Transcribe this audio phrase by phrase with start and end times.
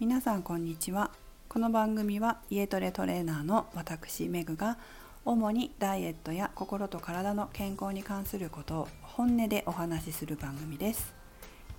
[0.00, 1.10] 皆さんこんにちは。
[1.46, 4.78] この番組は家トレトレーナーの私メグが
[5.26, 11.12] 主にダイエットや心と体の健康に関することを本音でお話しする番組です。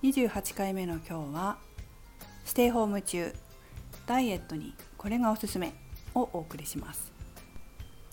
[0.04, 1.56] 28回目の今日は
[2.44, 3.34] ステイホーム中
[4.06, 5.74] ダイエットにこれがおすすめ
[6.14, 7.10] をお送りします。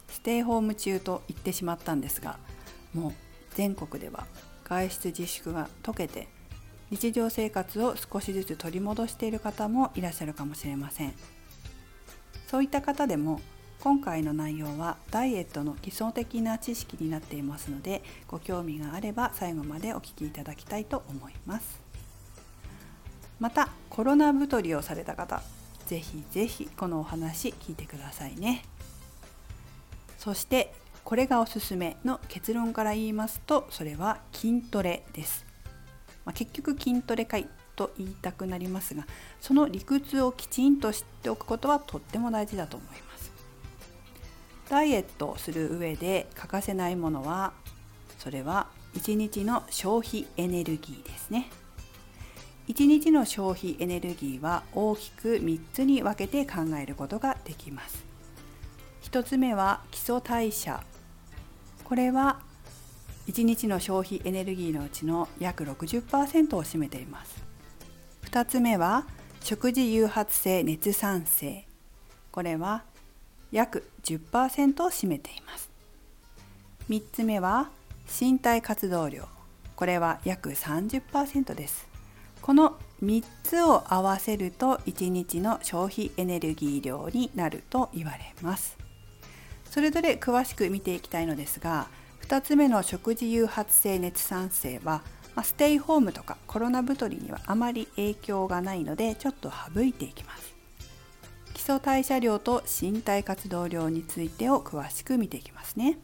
[0.07, 2.39] ステイホーム中と言ってしまったんですが
[2.95, 3.13] もう
[3.53, 4.25] 全国では
[4.63, 6.27] 外出自粛が解けて
[6.91, 11.13] 日常生活を少しずつ取り戻している方もいらっしゃるかもしれません。
[12.47, 13.41] そういった方でも
[13.79, 21.79] 今回の内容はダイエットの基礎的な知識になっていますのでご興味があれば最後までお聞きいただきたいと思います。
[23.39, 25.41] またコロナ太りをされた方
[25.85, 28.63] ぜひぜひこのお話聞いてくださいね。
[30.17, 30.73] そして
[31.05, 35.48] これがおすすめの結論から言いますとそれは筋トレです。
[36.29, 39.07] まあ、結局筋トレかいと言いたくなりますが
[39.41, 43.31] その理屈をきちんと知っておくことはとっても大事だと思います。
[44.69, 47.53] ダイエットをする上で欠かせないものは
[48.19, 51.49] それは1日の消費エネルギーですね。
[52.67, 58.05] 1日の消費エネルギーは大きく3つに分けて考えることができます。
[59.01, 60.83] 1つ目は基礎代謝。
[61.83, 62.39] これは
[63.29, 67.43] 1日の消費エネルギーのうちの約60%を占めています。
[68.23, 69.05] 2つ目は
[69.43, 71.63] 食事誘発性熱産生。
[72.31, 72.83] これは
[73.51, 75.69] 約10%を占めています。
[76.89, 77.69] 3つ目は
[78.19, 79.27] 身体活動量。
[79.75, 81.87] これは約30%です。
[82.41, 88.75] この3つを合わせると1日の消費エネルギー量になると言われます。
[89.69, 91.89] それぞれ詳しく見ていきたいのですが
[92.29, 95.01] 2つ目の食事誘発性熱産生は、
[95.33, 100.55] まあ、ステイホームとかコロナ太りにはあまり影響がないのでちょっと省いていきます。
[101.55, 105.97] 基礎代謝量と身体活動量についてを詳しく見ていきますね。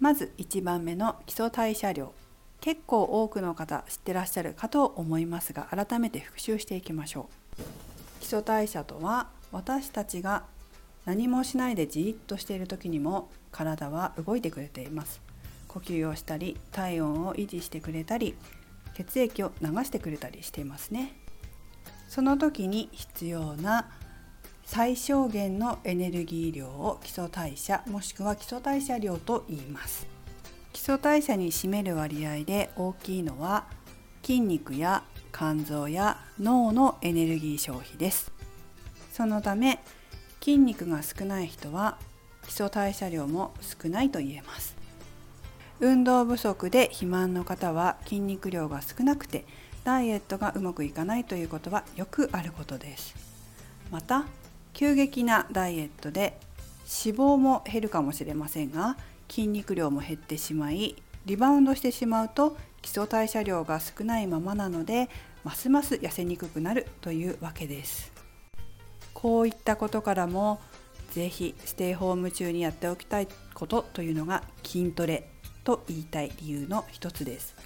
[0.00, 2.12] まず1番目の基礎代謝量。
[2.60, 7.62] 結構多くの方知ってらっしゃるかと思いますが改めて復習していきましょう。
[8.18, 10.42] 基礎代謝とは私たちが
[11.04, 15.20] 何もしないでじっとしている時にも体は動いてくれています。
[15.68, 18.36] 呼吸をしたり体温を維持してくれたり
[18.94, 21.16] 血液を流してくれたりしていますね。
[22.08, 23.90] その時に必要な
[24.64, 30.06] 最小限のエネルギー量を基礎代謝もしくは基礎代謝量と言います。
[30.72, 33.64] 基礎代謝に占める割合で大きいのは
[34.22, 38.32] 筋肉や肝臓や脳のエネルギー消費です。
[39.12, 39.80] そのため
[40.44, 41.96] 筋肉が少ない人は
[42.42, 44.76] 基礎代謝量も少ないと言えます。
[45.80, 49.46] 運動不足で肥満の方は筋肉量が少なくて
[49.84, 53.14] ダイエットがうまくいかないということはよくあることです。
[53.90, 54.26] また
[54.74, 56.38] 急激なダイエットで
[57.04, 58.98] 脂肪も減るかもしれませんが
[59.30, 60.94] 筋肉量も減ってしまい
[61.24, 65.08] リバウンドしてしまうと基礎代謝量が少ないままなので
[65.42, 68.13] ますます痩せにくくなるというわけです。
[69.24, 70.60] こういったことからも
[71.12, 75.30] ぜひステイホーム中にやっておきたいことというのが筋トレ
[75.64, 77.56] と言いたい理由の一つです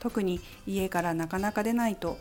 [0.00, 2.18] 特に家からなかなか出ないと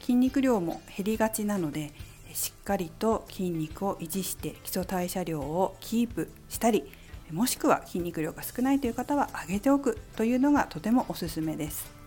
[0.00, 1.92] 筋肉量も減りがちなので
[2.34, 6.90] しっかりと筋肉を維持して基礎代謝量をキープしたり
[7.30, 12.01] もしくは筋肉量が少ないという方は上げておくというのがとてもおすすめです。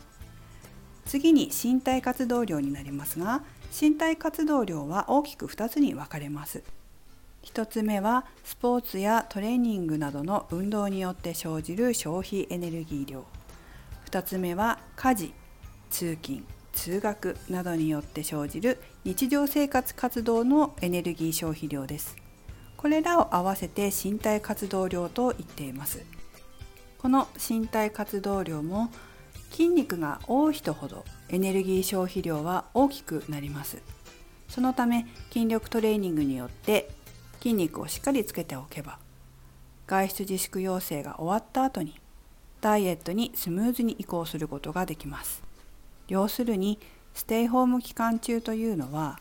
[1.06, 3.44] 次に身体活動量になりますが
[3.80, 6.64] 身体活動量は大きく2つに分かれます。
[7.44, 13.26] 1つ目はスポーツやトレーニングなどの運動によって生じる消費エネルギー量。
[14.10, 15.34] 2つ目は家事
[15.90, 22.16] 通勤通学などによって生じる日常生活活動のエネルギー消費量です。
[22.78, 26.04] これらを合わせて身体活動量と言っています。
[26.98, 28.90] この身体活動量も
[29.52, 33.78] 筋肉が多い人ほどエネルギー消費量は大きくなります。
[34.48, 36.90] そのため筋力トレーニングによって
[37.40, 39.00] 筋肉をしっかりつけておけば
[39.88, 42.00] 外出自粛要請が終わった後に
[42.62, 45.44] ダイエットにスムーズに移行することができます。
[46.08, 46.80] 要するに
[47.14, 49.20] ステイホーム期間中というのは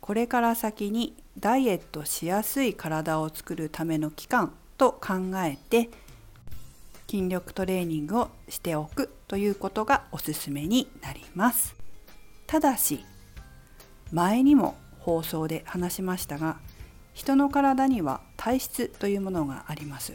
[0.00, 5.14] これから先にダイエットしやすい体を作るための期間と考
[5.44, 5.90] えて
[7.10, 11.74] 筋力トレーニングをしておくということがおすすめになります。
[12.46, 13.04] ただし
[14.12, 16.58] 前にも放送で話しましたが
[17.14, 20.14] 人の体には体質というものがあります。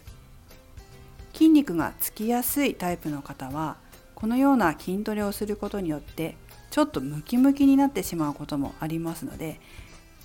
[1.33, 3.77] 筋肉がつきやすいタイプの方は
[4.13, 6.37] このような筋トレをすることによって
[6.69, 9.59] ちょっとムキムキになってしまうこともありますので、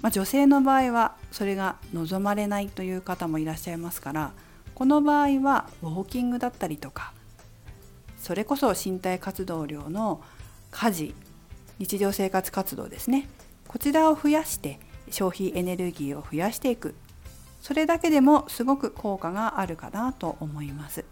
[0.02, 4.32] まあ、女性の場合はそれが望まれないという方もいらっしゃいますから
[4.78, 7.12] この場合はウォーキングだったりとか
[8.16, 10.22] それこそ身体活動量の
[10.70, 11.14] 家事
[11.80, 13.28] 日常生活活動ですね。
[13.66, 14.78] こちらを増やして
[15.10, 16.94] 消費エネルギーを増やしていく。
[17.60, 21.04] それだけでもすごく効果があるかなと思います。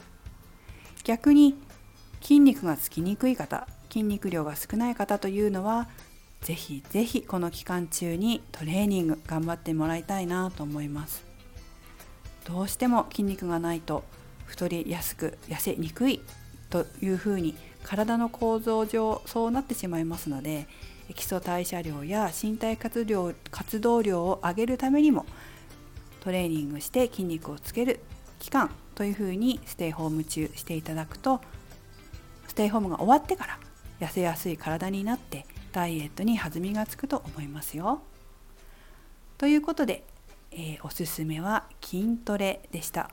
[1.03, 1.57] 逆に
[2.21, 5.89] 筋肉がつきにくい方筋肉量が少ない方というのは
[6.41, 11.26] ぜひぜひこの期間中にトレーニング頑張ってもらいたいなと思います。
[12.47, 14.05] どうしても筋肉がないと
[14.47, 16.23] 太りやすく痩せにくい
[16.71, 20.67] というふうに体の構造上そうなってしまいますので
[21.15, 25.27] 基礎代謝量や身体活量活動量を上げるためにも
[26.21, 28.01] トレーニングして筋肉をつける
[28.39, 31.41] 期間というふうにステイホーム中していただくと
[32.49, 33.59] ステイホームが終わってから
[34.01, 38.01] 痩せやすい体になってダイエットに弾みがつくと思いますよ。
[39.37, 40.05] ということで、
[40.51, 43.11] えー、おすすめは筋トレでした。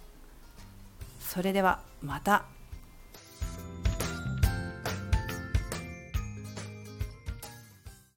[1.19, 2.45] それではまた